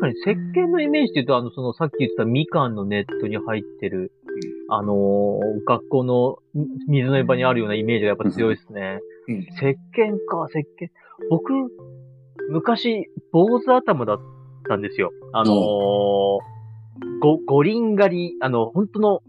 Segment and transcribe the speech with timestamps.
[0.00, 4.12] かに石鹸のイメージって言うと、あの、そのさっき言ってたみかんのネットに入ってる、
[4.68, 6.38] あのー学校の
[6.88, 9.00] 水の場にあるようなイメージがやっぱ強いですね。
[9.28, 9.46] うん石
[9.94, 10.90] 鹸か、石鹸。
[11.30, 11.52] 僕、
[12.50, 14.20] 昔、坊主頭だっ
[14.68, 15.10] たんですよ。
[15.32, 15.56] あのー
[17.20, 19.20] ご、五輪狩り、あの、本当の、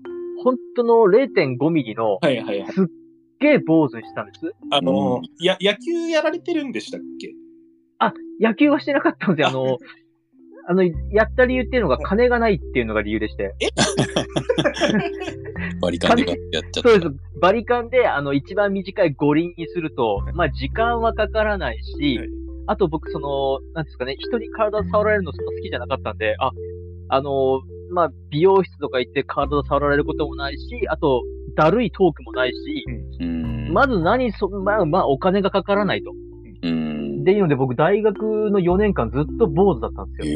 [0.43, 2.71] 本当の0.5ミリの、はいはいはい。
[2.71, 2.85] すっ
[3.39, 4.51] げえ坊主にしたんです。
[4.71, 7.33] あの、うんや、野球やられてるんでしたっけ？
[7.99, 9.47] あ、野球はしてなかったんですよ。
[9.49, 9.77] あの、
[10.67, 13.53] あの、やった理由っていうのが金がないっていうのが理由でして。
[15.81, 16.89] 割り勘でやっちゃった。
[16.89, 17.13] そうです。
[17.41, 22.29] バリカンで、あの、一番短い五輪にすると、まあ、時間はかからないし、はい
[22.65, 26.51] あと僕、その、なんですかね、人に体触られるのそんな好きじゃなかったんで、あ、
[27.09, 31.23] あの、まあ、美容室とか行って体触られることもないし、あと、
[31.55, 32.85] だるいトークもないし、
[33.19, 33.73] うん。
[33.73, 36.11] まず何そ、まあ、まあ、お金がかからないと。
[36.63, 36.92] うん。
[37.23, 40.35] っていうので、僕、大学の4年間ずっと坊主だったんですよ。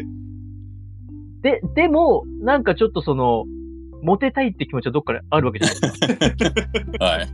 [0.00, 0.20] え。
[1.42, 3.44] で、でも、なんかちょっとその、
[4.02, 7.04] モテたいって気持ちはどっかであるわけじゃないですか。
[7.04, 7.28] はい。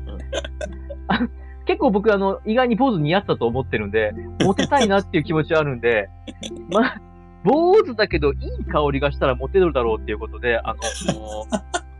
[1.67, 4.13] 結構僕、あの、意外に坊主似合ったと思ってるんで、
[4.45, 6.09] モテたいなっていう気持ちはあるんで、
[6.71, 7.01] まあ、
[7.45, 10.81] 坊主だけど、いい香りがしたらモテるだろうっていうことで、あの、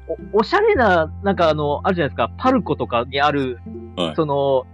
[0.33, 3.59] おおしゃれな、なんかあの、あるじゃないですか、パルコとかにある、
[3.97, 4.67] はいその、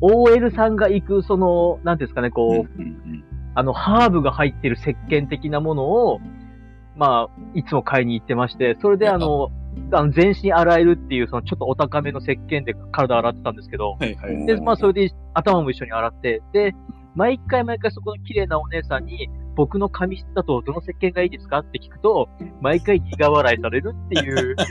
[0.00, 3.24] OL さんが行く、その、なんていうんですかね、こう、うんうん
[3.58, 6.20] あの、ハーブが入ってる石鹸的なものを、
[6.94, 9.50] まあ、いつも買いに行ってまして、それであの、
[9.92, 14.46] あの全身洗えるっていう、そのちょっとお高めの石鹸で体洗ってたんですけど、はいはい。
[14.46, 16.74] で、まあ、それで頭も一緒に洗って、で、
[17.14, 22.28] 毎回毎回そこの綺麗なお姉さんに、僕の髪質だとどの石鹸がいいですかって聞くと、
[22.60, 24.54] 毎回苦笑いされるっていう、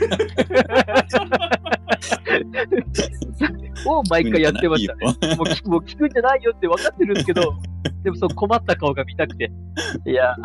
[3.88, 5.06] を毎回やってましたね。
[5.36, 7.54] もう聞もう聞くんじゃないよって分かってるんですけど、
[8.02, 9.50] でもそう困った顔が見たくて。
[10.06, 10.36] いや、あ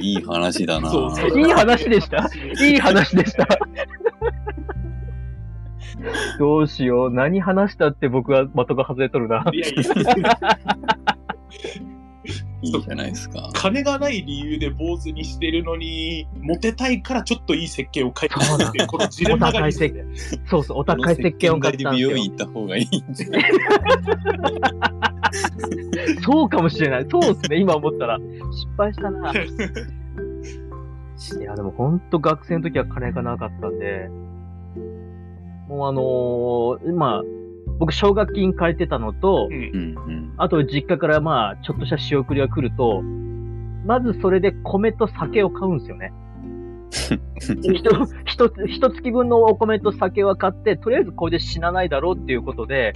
[0.00, 0.90] いい話だな。
[0.90, 2.28] いい話でした。
[2.64, 3.46] いい話でした。
[6.38, 7.10] どうしよう。
[7.10, 9.44] 何話したって僕は的が外れとるな。
[9.52, 9.82] いやいや、
[12.78, 13.50] いいじゃないですか。
[13.52, 19.72] 金がない理由で坊主にしてるのに、モテたいからちょっといい石鹸を買いていう、このジレンマがいい。
[19.72, 22.30] そうそう、お高い石鹸を買ったんですよ美容院。
[22.30, 23.42] 行った方がいいんじゃない
[26.22, 27.06] そうかもしれない。
[27.10, 28.18] そうですね、今思ったら。
[28.52, 29.32] 失敗したな。
[29.32, 29.36] い
[31.42, 34.10] や、でも本当学生の時は金がなかったんで、
[35.68, 37.22] もうあのーまあ、
[37.78, 40.34] 僕奨学金借りてたのと、うん。
[40.36, 43.02] あと実家からまあ、ちょっとした仕送りが来ると、
[43.84, 46.12] まずそれで米と酒を買うんですよね。
[46.92, 52.92] ひと、ひとつ、ひと月分のお米と酒は買って、とりあえずこれで死なないだろうっていうことで、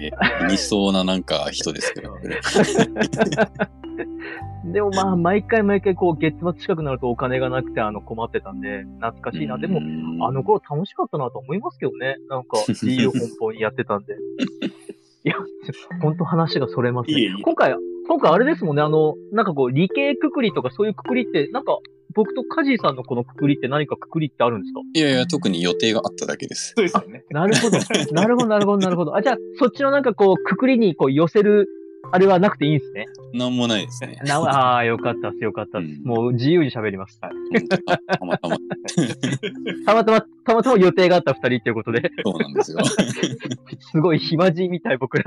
[0.00, 2.16] えー、いそうななんか人ですけど。
[4.72, 9.58] でもまあ、毎回毎回こう、月末近くなるとお金がなくてあの困ってたんで、懐かしいな。
[9.58, 9.80] でも、
[10.26, 12.16] あの頃楽しかったなと思いますけどね。
[12.28, 14.14] なんか、 自由奔放にやってたんで。
[15.24, 15.36] いや、
[16.02, 17.34] ほんと話がそれますね。
[17.42, 17.74] 今回、
[18.08, 21.78] 今回あれですもんね、あの、なんかこう、理系くくりとかそういうくくりって、なんか、
[22.14, 24.80] 僕とカジーさんのこのくくりって何かくくりってあるんですか？
[24.94, 26.74] いやいや、特に予定があっただけです。
[26.76, 27.24] そうですよね。
[27.30, 27.78] なるほど。
[28.12, 29.16] なるほど、なるほど、なるほど。
[29.16, 31.66] あ、じゃあ、そっちのなんかこう、くくりにこう寄せる、
[32.14, 33.06] あれはなくていいんですね。
[33.32, 34.20] なんもないですね。
[34.24, 35.84] なああ、よかったっす、よかったっす。
[35.84, 37.18] うんもう自由に喋ります。
[37.20, 37.32] 本
[37.68, 38.56] 当あたまたま。
[39.84, 42.78] たまたま、たまたま予定があった二人っていうことで、そうなんですよ。
[43.90, 45.24] すごい暇人みたい僕ら。